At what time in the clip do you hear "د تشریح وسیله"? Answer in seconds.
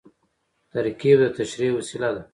1.21-2.09